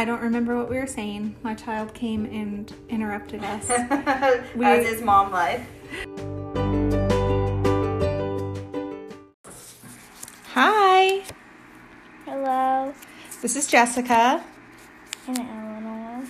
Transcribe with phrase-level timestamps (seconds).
[0.00, 1.36] I don't remember what we were saying.
[1.42, 3.68] My child came and interrupted us.
[4.56, 5.60] We- How's his mom life?
[10.54, 11.22] Hi,
[12.24, 12.94] Hello,
[13.42, 14.42] this is Jessica,
[15.26, 16.22] and Eleanor.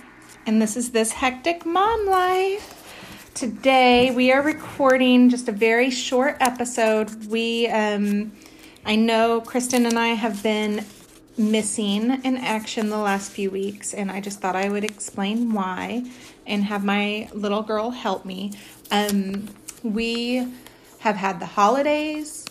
[0.45, 3.29] and this is This Hectic Mom Life.
[3.35, 7.27] Today we are recording just a very short episode.
[7.27, 8.33] We, um,
[8.85, 10.83] I know Kristen and I have been
[11.37, 16.03] missing in action the last few weeks, and I just thought I would explain why
[16.45, 18.51] and have my little girl help me.
[18.91, 19.47] Um,
[19.83, 20.47] we
[20.99, 22.45] have had the holidays,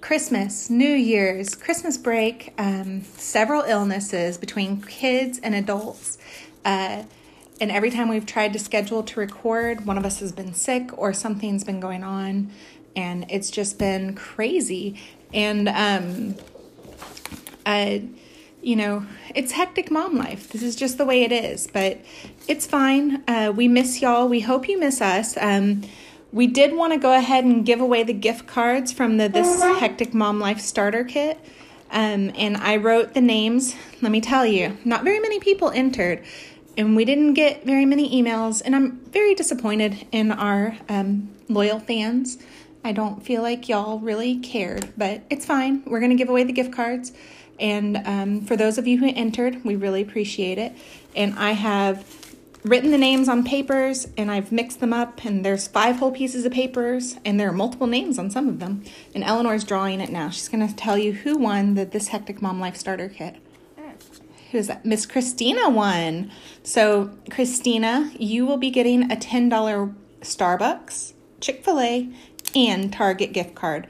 [0.00, 6.18] Christmas, New Year's, Christmas break, um, several illnesses between kids and adults.
[6.64, 7.02] Uh,
[7.60, 10.96] and every time we've tried to schedule to record, one of us has been sick
[10.96, 12.50] or something's been going on.
[12.94, 15.00] And it's just been crazy.
[15.34, 16.36] And, um,
[17.68, 17.98] uh,
[18.62, 20.48] you know, it's hectic mom life.
[20.48, 22.00] This is just the way it is, but
[22.48, 23.22] it's fine.
[23.28, 24.26] Uh, we miss y'all.
[24.26, 25.36] We hope you miss us.
[25.36, 25.82] Um,
[26.32, 29.62] we did want to go ahead and give away the gift cards from the This
[29.62, 31.38] Hectic Mom Life Starter Kit.
[31.90, 33.74] Um, and I wrote the names.
[34.00, 36.24] Let me tell you, not very many people entered,
[36.76, 38.62] and we didn't get very many emails.
[38.64, 42.38] And I'm very disappointed in our um, loyal fans.
[42.84, 45.82] I don't feel like y'all really cared, but it's fine.
[45.86, 47.12] We're going to give away the gift cards.
[47.58, 50.72] And um, for those of you who entered, we really appreciate it.
[51.16, 52.04] And I have
[52.64, 56.44] written the names on papers and I've mixed them up, and there's five whole pieces
[56.44, 58.84] of papers, and there are multiple names on some of them.
[59.14, 60.30] And Eleanor's drawing it now.
[60.30, 63.36] She's going to tell you who won the This Hectic Mom Life Starter Kit.
[64.50, 64.84] Who's that?
[64.84, 66.30] Miss Christina won.
[66.62, 72.08] So, Christina, you will be getting a $10 Starbucks, Chick fil A,
[72.54, 73.86] and Target gift card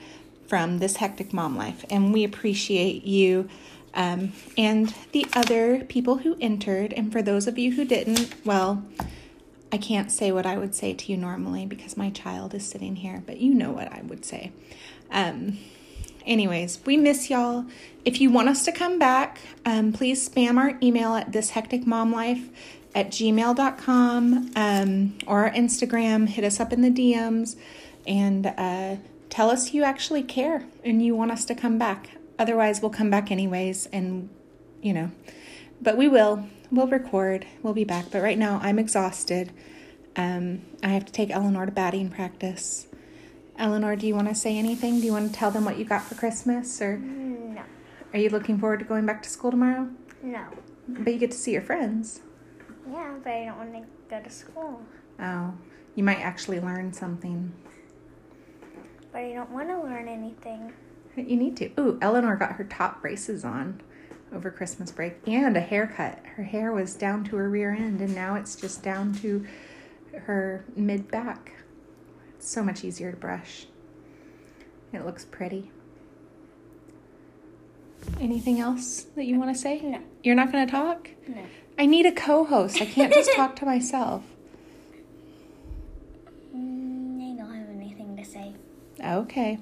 [0.49, 1.85] from This Hectic Mom Life.
[1.91, 3.49] And we appreciate you
[3.95, 6.93] um, and the other people who entered.
[6.93, 8.83] And for those of you who didn't, well,
[9.71, 12.97] I can't say what I would say to you normally because my child is sitting
[12.97, 14.53] here, but you know what I would say.
[15.11, 15.59] Um,
[16.25, 17.67] anyways, we miss y'all.
[18.05, 22.49] If you want us to come back, um, please spam our email at thishecticmomlife
[22.95, 26.29] at gmail.com um, or our Instagram.
[26.29, 27.57] Hit us up in the DMs
[28.07, 28.97] and uh,
[29.31, 32.11] tell us you actually care and you want us to come back.
[32.39, 34.29] Otherwise, we'll come back anyways, and
[34.81, 35.11] you know,
[35.81, 36.47] but we will.
[36.71, 37.47] We'll record.
[37.63, 38.11] We'll be back.
[38.11, 39.53] But right now, I'm exhausted.
[40.17, 42.87] Um, I have to take Eleanor to batting practice.
[43.57, 45.01] Eleanor, do you want to say anything?
[45.01, 47.63] Do you want to tell them what you got for Christmas, or No,
[48.13, 49.89] are you looking forward to going back to school tomorrow?
[50.23, 50.45] no.
[50.91, 52.21] But you get to see your friends.
[52.91, 54.81] Yeah, but I don't want to go to school.
[55.21, 55.53] Oh,
[55.95, 57.53] you might actually learn something.
[59.19, 60.73] But I don't want to learn anything.
[61.17, 61.73] You need to.
[61.77, 63.83] Ooh, Eleanor got her top braces on
[64.33, 66.21] over Christmas break and a haircut.
[66.37, 69.45] Her hair was down to her rear end and now it's just down to
[70.15, 71.51] her mid back.
[72.37, 73.67] It's so much easier to brush.
[74.93, 75.73] It looks pretty.
[78.21, 79.81] Anything else that you want to say?
[79.81, 80.01] No.
[80.23, 81.11] You're not going to talk?
[81.27, 81.45] No.
[81.77, 82.81] I need a co host.
[82.81, 84.23] I can't just talk to myself.
[86.55, 88.55] Mm, I don't have anything to say.
[89.05, 89.59] Okay.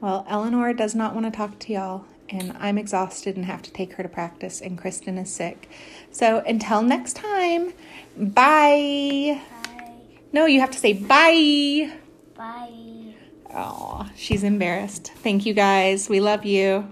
[0.00, 3.72] Well, Eleanor does not want to talk to y'all, and I'm exhausted and have to
[3.72, 5.68] take her to practice, and Kristen is sick.
[6.10, 7.72] So until next time,
[8.16, 9.40] bye.
[9.62, 10.00] Bye.
[10.32, 11.92] No, you have to say bye.
[12.36, 13.14] Bye.
[13.52, 15.10] Oh, she's embarrassed.
[15.16, 16.08] Thank you guys.
[16.08, 16.88] We love you.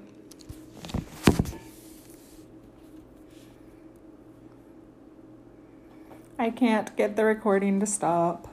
[6.38, 8.48] I can't get the recording to stop.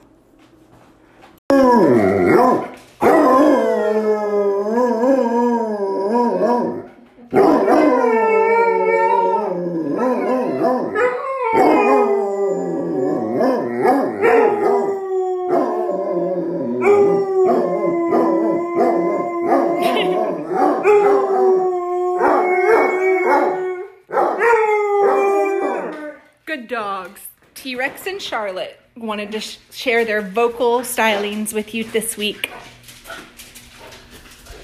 [26.54, 27.26] Good dogs.
[27.56, 32.48] T Rex and Charlotte wanted to sh- share their vocal stylings with you this week.